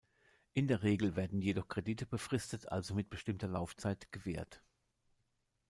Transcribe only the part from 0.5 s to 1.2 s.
In der Regel